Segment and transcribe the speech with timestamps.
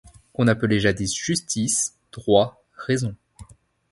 [0.33, 3.13] Qu'on appelait jadis justice, droit, raison.